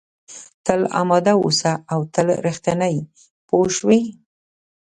[0.65, 2.95] تل اماده اوسه او تل رښتینی
[3.47, 4.01] پوه شوې!.